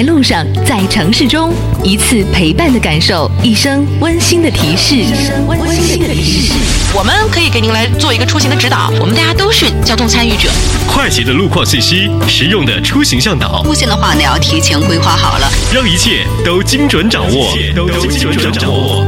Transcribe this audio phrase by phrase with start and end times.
[0.00, 1.52] 在路上，在城市中，
[1.84, 6.54] 一次陪伴的感受，一声温馨的提示，一声温馨的提示。
[6.94, 8.90] 我们可以给您来做一个出行的指导。
[8.98, 10.48] 我们大家都是交通参与者，
[10.86, 19.04] 快捷的路况信息，实用的出行向导，路线的话呢要提前规划好了，让一切都精准掌握，都精准掌握。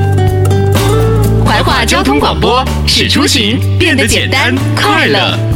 [1.47, 5.52] 怀化交通广播，使出行变得简单快乐。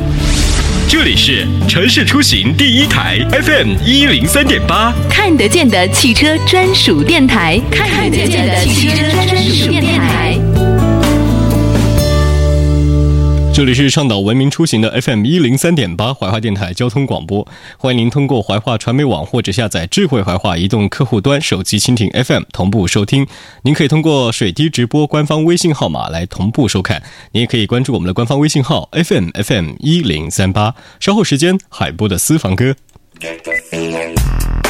[0.89, 10.39] 这里是城市出行第一台 FM 一零三点八，看得见的汽车专属电台，看得见的汽车专属电台。
[13.57, 23.27] 这里是倡导文明出行的 FM 一零三点八怀化电台交通广播，欢迎您通过怀化传媒网或者下载智慧怀化移动客户端手机蜻蜓 FM 同步收听。
[23.63, 27.03] 您可以通过水滴直播官方微信号码来同步收看，
[27.33, 30.75] 您也可以关注我们的官方微信号 FM FM 一零三八。
[31.01, 32.77] 稍后时间，海波的私房歌。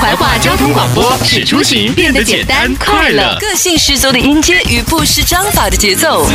[0.00, 3.36] 怀化交通广播，使出行变得简单快乐。
[3.40, 6.26] 个性十足的音阶与不失章法的节奏，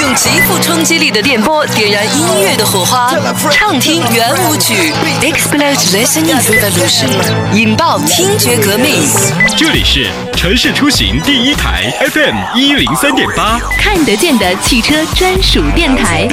[0.00, 3.14] 用极富冲击力的电波点燃音乐的火花，
[3.50, 7.10] 畅听圆舞曲，Explode listening revolution，
[7.54, 9.08] 引爆听觉革命。
[9.56, 16.28] 这里是城市出行第一台 FM 一零三点八，看得见的汽车专属电台。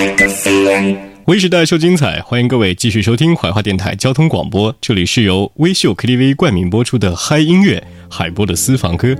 [1.29, 4.75] 微时代秀精彩，欢迎各位继续收听怀化电台交通广播。
[4.81, 9.15] 这里是由微秀 KTV 冠名播出的嗨音乐海波的私房歌，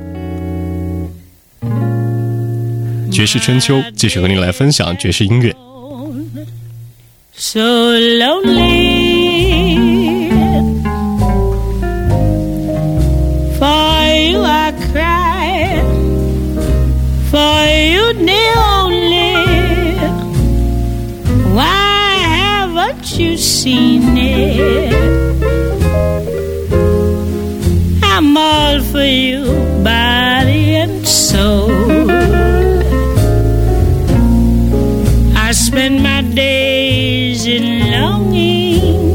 [3.12, 5.56] 爵士春秋，继续和您来分享爵士音乐。
[7.36, 8.99] so lonely.
[23.40, 24.94] Seen it?
[28.04, 29.46] I'm all for you,
[29.84, 31.72] body and soul.
[35.38, 39.09] I spend my days in longing.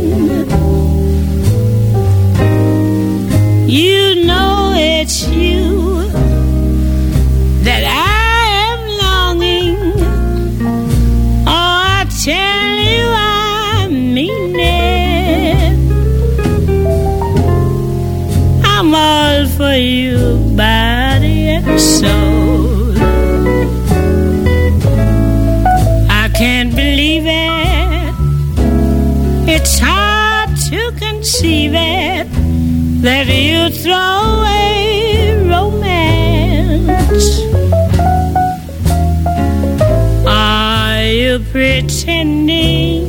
[41.53, 43.05] pretending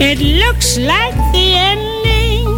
[0.00, 2.48] it looks like the ending?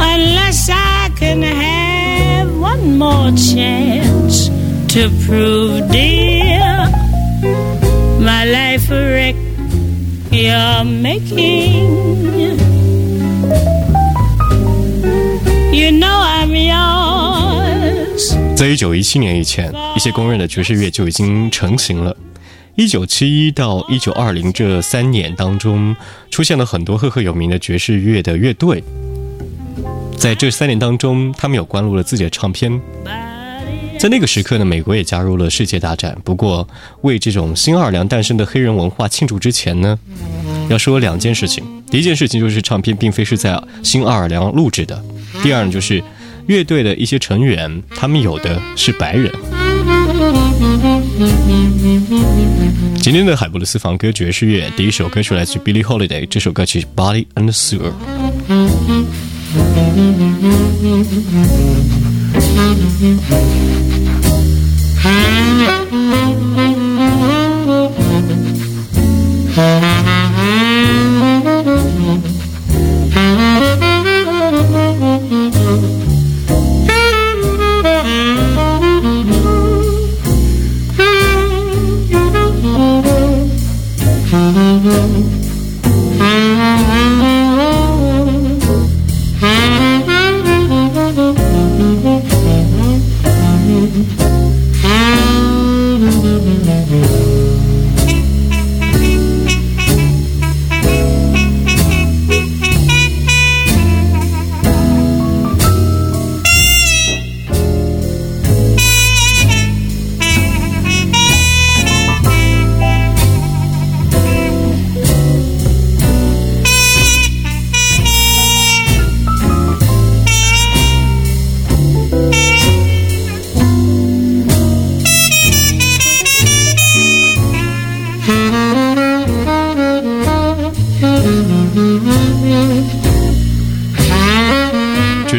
[0.00, 4.48] Unless I can have one more chance
[4.94, 6.88] to prove, dear,
[8.18, 9.36] my life a wreck
[10.32, 12.58] you're making.
[15.72, 18.34] You know I'm yours.
[18.56, 22.16] 在一九一七年以前，一些公认的爵士乐就已经成型了。
[22.75, 25.95] 一九七一到一九二零这三年当中，
[26.29, 28.83] 出现了很多赫赫有名的爵士乐的乐队。
[30.17, 32.81] 在这三年当中，他们有关录了自己的唱片。
[33.97, 36.17] 在那个时刻呢，美国也加入了世界大战。
[36.25, 36.67] 不过，
[37.01, 39.97] 为这种新奥尔良诞生的黑人文化庆祝之前呢，
[40.67, 41.63] 要说两件事情。
[41.89, 44.97] 第一件事情就是唱片并非是在新奥尔良录制的；
[45.41, 46.03] 第二呢，就是
[46.47, 49.31] 乐队的一些成员，他们有的是白人。
[53.01, 57.91] 今天的海波的私房歌爵士乐，第一首歌曲来自 Billie Holiday，这首歌曲《Body and Soul》。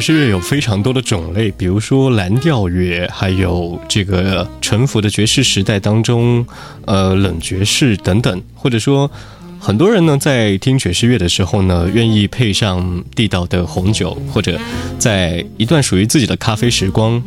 [0.07, 6.47] 爵士乐有非常多的种类，比如说蓝调乐，还有这个沉浮的爵士时代当中，
[6.85, 8.41] 呃，冷爵士等等。
[8.55, 9.11] 或者说，
[9.59, 14.57] 很多人呢在听爵士乐的时候呢，愿意配上地道的红酒，或者
[14.97, 17.21] 在一段属于自己的咖啡时光，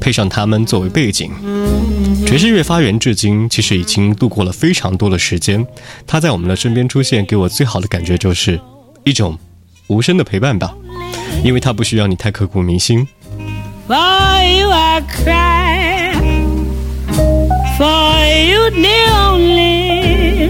[0.00, 1.30] 配上它们作为背景。
[2.26, 5.64] 爵士乐发源至今，其实已经度过了非常多的时间。
[6.04, 8.58] 它在我们的身边出现，给我最好的感觉就是
[9.04, 9.38] 一种
[9.86, 10.74] 无声的陪伴吧。
[11.43, 13.07] 因为它不需要你太刻骨铭心。
[13.87, 16.13] For you I cry,
[17.77, 20.49] for you the only.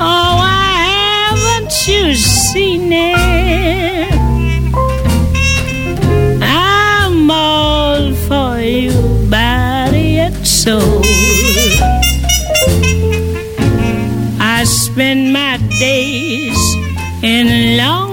[0.00, 4.14] Oh, why haven't you seen it?
[6.40, 8.92] I'm all for you,
[9.28, 11.02] body and soul.
[14.40, 16.58] I spend my days
[17.22, 18.07] in longing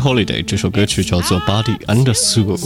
[0.00, 2.56] Holiday 这首歌曲叫做《Body and Soul》。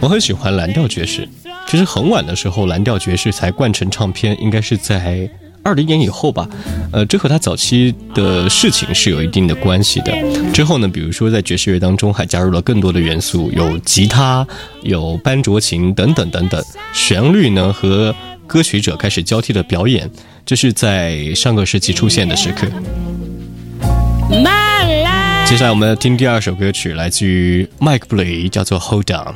[0.00, 1.28] 我很喜欢蓝调爵士。
[1.68, 5.30] 其实很晚的时候，蓝调爵士才灌成唱片，应该是在
[5.62, 6.48] 二零年以后吧。
[6.92, 10.12] 呃，这和他早期的事情是有一定的关系的。
[10.52, 14.46] 之后呢，比如说在爵士乐当中还加入了更多的元素，有吉他、
[14.82, 16.62] 有班卓琴等等等等。
[16.92, 18.14] 旋律呢和
[18.46, 20.10] 歌曲者开始交替的表演，
[20.44, 22.66] 这是在上个世纪出现的时刻。
[25.44, 29.34] 接下来我们要听第二首歌曲，来自于麦克布雷，叫做《Hold On》。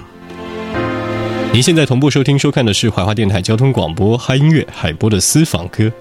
[1.52, 5.92] 您现在同步收听收看的是怀化电台交通广播嗨音乐海波的私房歌。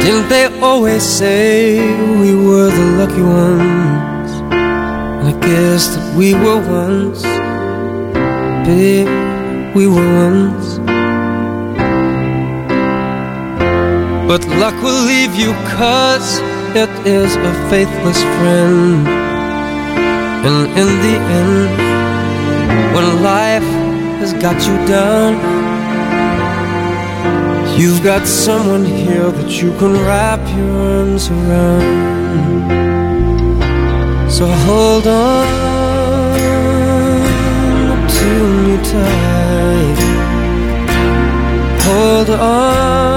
[0.00, 4.30] Didn't they always say we were the lucky ones?
[5.24, 7.24] I guess that we were once,
[8.64, 9.08] babe,
[9.74, 10.78] we were once.
[14.28, 16.38] But luck will leave you cause
[16.74, 19.06] it is a faithless friend.
[20.48, 21.70] And in the end,
[22.94, 23.70] when life
[24.20, 25.64] has got you down,
[27.76, 31.82] You've got someone here that you can wrap your arms around.
[34.30, 35.46] So hold on
[38.08, 38.26] to
[38.62, 39.98] me tight.
[41.82, 43.13] Hold on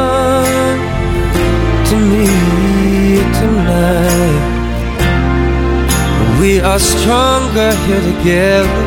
[6.42, 8.84] We are stronger here together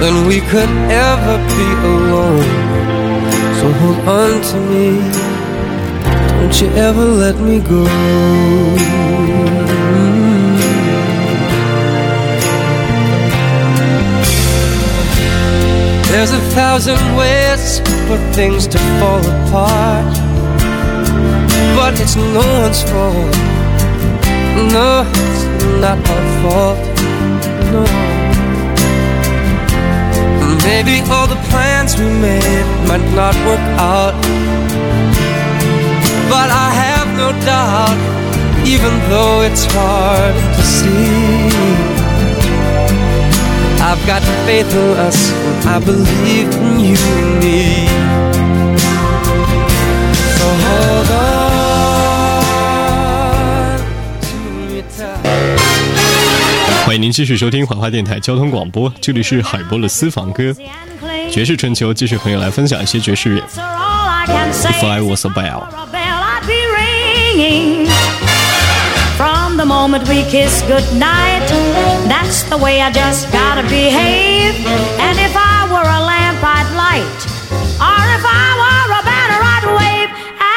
[0.00, 2.50] than we could ever be alone.
[3.58, 4.86] So hold on to me.
[6.40, 7.84] Don't you ever let me go.
[8.76, 9.12] Mm.
[16.10, 17.78] There's a thousand ways
[18.08, 20.14] for things to fall apart.
[21.76, 23.61] But it's no one's fault.
[24.54, 25.44] No, it's
[25.80, 26.78] not our fault.
[27.72, 27.84] No.
[30.64, 34.14] Maybe all the plans we made might not work out.
[36.28, 37.98] But I have no doubt,
[38.66, 41.92] even though it's hard to see.
[43.80, 48.11] I've got faith in us, and I believe in you and me.
[56.92, 60.54] 欢迎您继续收听怀化电台交通广播，这里是海波的私房歌，
[61.30, 63.40] 爵士春秋，继续和你来分享一些爵士乐。
[63.40, 67.88] If I was a bell，For a bell I'd be ringing.
[69.16, 71.48] From the moment we kiss goodnight,
[72.10, 74.52] that's the way I just gotta behave.
[75.00, 77.26] And if I were a lamp, I'd light.
[77.80, 80.10] Or if I were a banner, I'd wave.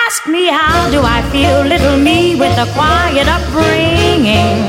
[0.05, 4.67] Ask me how do I feel, little me with a quiet upbringing.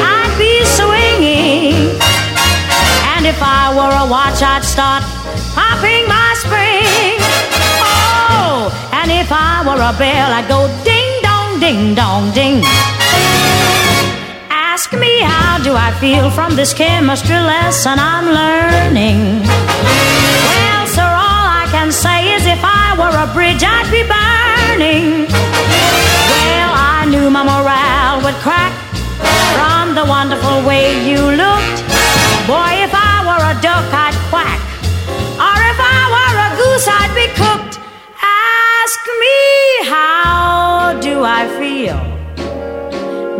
[0.00, 1.98] I'd be swinging.
[3.14, 5.02] And if I were a watch, I'd start
[5.54, 7.18] popping my spring.
[7.84, 12.62] Oh, and if I were a bell, I'd go ding dong, ding dong, ding.
[14.50, 19.44] Ask me how do I feel from this chemistry lesson I'm learning.
[19.44, 25.28] Well, sir, all I can say is if I were a bridge, I'd be burning.
[26.32, 28.91] Well, I knew my morale would crack
[29.56, 31.78] from the wonderful way you looked.
[32.46, 34.60] Boy, if I were a duck, I'd quack.
[35.48, 37.74] Or if I were a goose, I'd be cooked.
[38.20, 39.38] Ask me,
[39.88, 42.00] how do I feel?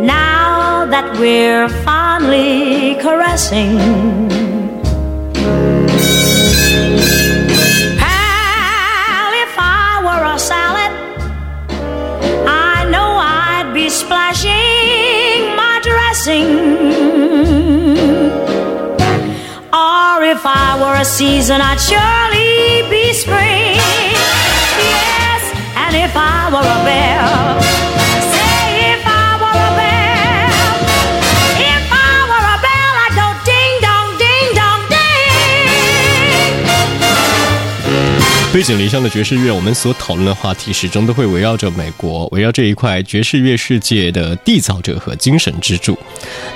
[0.03, 4.32] Now that we're fondly caressing.
[21.03, 23.75] The season i surely be spring
[24.79, 25.43] yes
[25.75, 27.27] and if I were a bear,
[28.31, 30.79] say if I were a bell,
[31.59, 35.03] if I were a bell, I'd go ding dong, ding dong, ding.
[38.53, 45.97] 背井离乡的爵士乐，我们所讨论的话题始终都会围绕着美国，围绕这一块爵士乐世界的缔造者和精神支柱。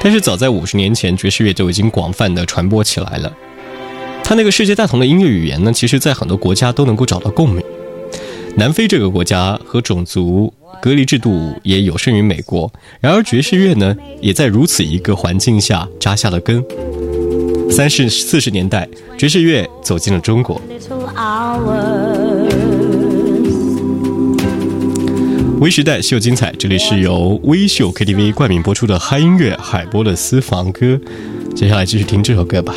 [0.02, 3.30] 但是早在五十年前，爵士乐就已经广泛的传播起来了。
[4.30, 7.64] 它那个世界大同的音乐语言呢，其实在很多国家都能够找到共鸣。
[8.58, 12.70] 南非这个国家和种族隔离制度也有胜于美国，
[13.00, 16.62] 然而爵士乐呢，也在如此一个环境下扎下了根。
[17.72, 18.86] 三十四十年代，
[19.18, 20.62] 爵士乐走进了中国。
[25.62, 31.00] 微时代秀精彩，这里是由微秀 KTV 冠名播出的嗨音乐海波的私房歌。
[31.56, 32.76] 接下来继续听这首歌吧。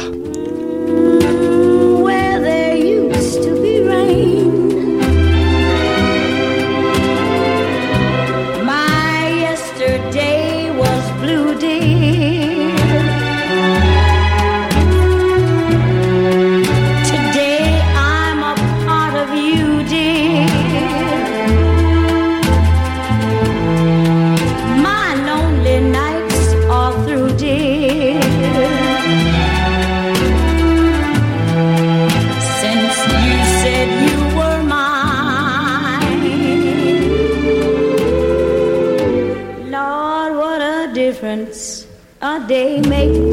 [41.36, 41.86] Difference
[42.48, 43.29] day makes.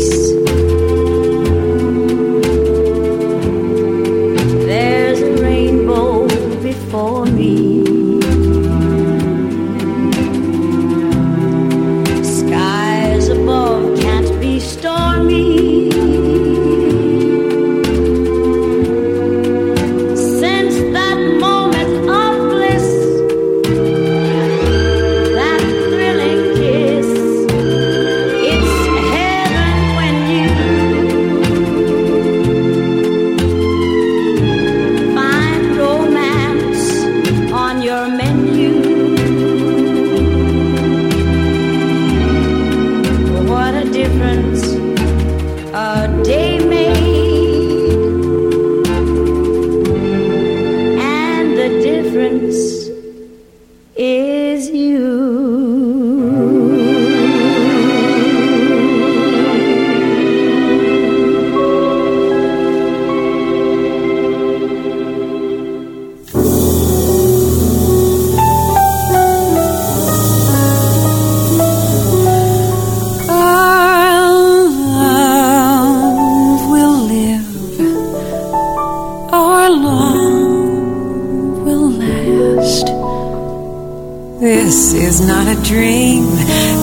[85.48, 86.26] Not a dream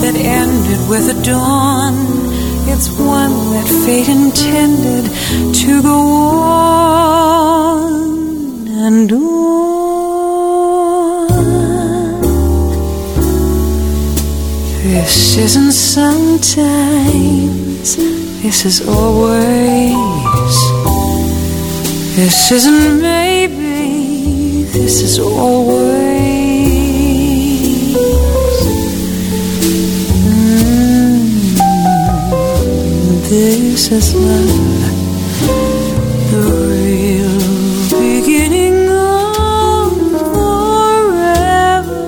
[0.01, 1.93] that ended with a dawn.
[2.67, 5.05] It's one that fate intended
[5.55, 5.99] to go
[7.61, 7.87] on
[8.67, 9.21] and on.
[14.83, 16.75] This isn't sometimes,
[18.41, 19.95] this is always.
[22.15, 26.04] This isn't maybe, this is always.
[33.35, 34.47] This is love,
[36.31, 37.37] the real
[37.91, 39.91] beginning of
[40.35, 42.03] forever.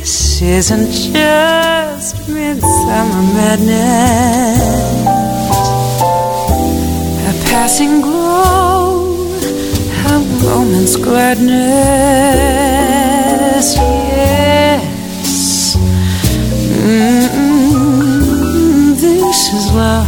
[0.00, 4.60] This isn't just midsummer madness,
[7.30, 9.32] a passing glow,
[10.06, 11.60] a moment's gladness.
[13.76, 14.88] Yes,
[16.82, 17.29] Mm,
[19.72, 19.99] Love.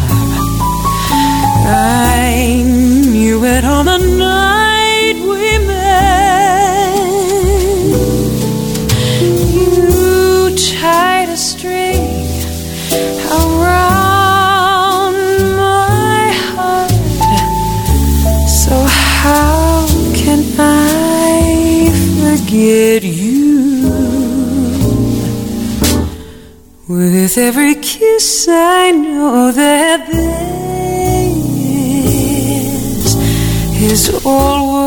[27.35, 30.07] With every kiss, I know that
[33.81, 34.83] this is all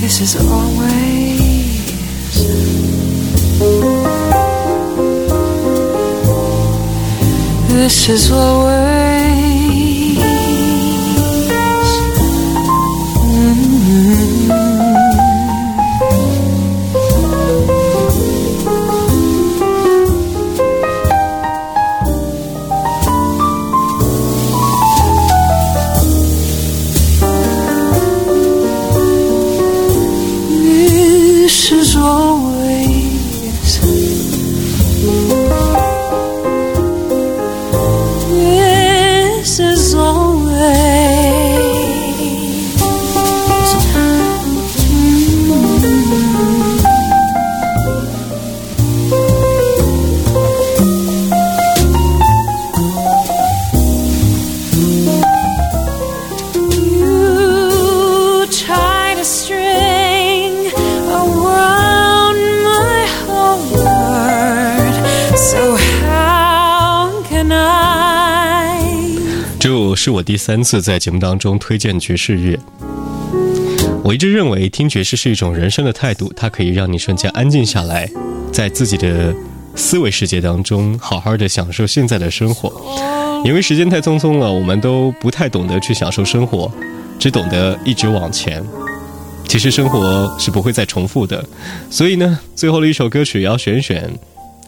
[0.00, 1.78] This is always.
[7.68, 8.97] This is always
[70.08, 72.58] 是我第三次在节目当中推荐爵士乐。
[74.02, 78.10] 我一直认为听爵士是一种人生的态度，它可以让你瞬间安静下来，
[78.50, 79.34] 在自己的
[79.74, 82.72] 思维世界当中好好的享受现在的生活。
[83.44, 86.72] 因为时间太匆匆了，我们都不太懂得去享受生活，
[87.18, 88.64] 只懂得一直往前。
[89.46, 91.44] 其实生活是不会再重复的，
[91.90, 94.10] 所以呢，最后的一首歌曲也要选选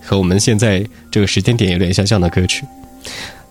[0.03, 2.66] 和我们现在这个时间点有点相像的歌曲。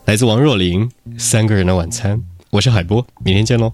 [0.09, 2.17] 来自王若琳《三个人的晚餐》，
[2.49, 3.71] 我是海波，明天见喽。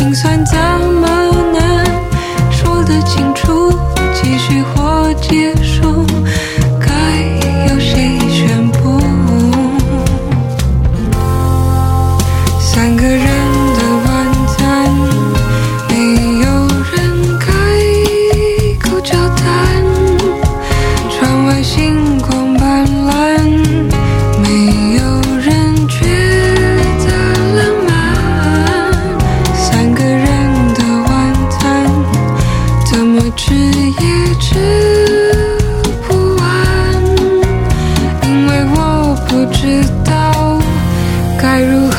[0.00, 1.29] 心酸怎么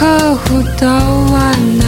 [0.01, 1.80] 该如何互